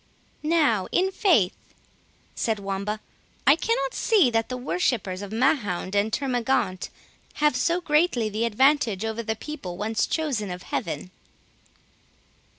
"Now, 0.41 0.87
in 0.91 1.11
faith," 1.11 1.75
said 2.33 2.57
Wamba, 2.57 2.99
"I 3.45 3.55
cannot 3.55 3.93
see 3.93 4.31
that 4.31 4.49
the 4.49 4.57
worshippers 4.57 5.21
of 5.21 5.31
Mahound 5.31 5.93
and 5.93 6.11
Termagaunt 6.11 6.89
have 7.35 7.55
so 7.55 7.79
greatly 7.79 8.27
the 8.27 8.45
advantage 8.45 9.05
over 9.05 9.21
the 9.21 9.35
people 9.35 9.77
once 9.77 10.07
chosen 10.07 10.49
of 10.49 10.63
Heaven." 10.63 11.11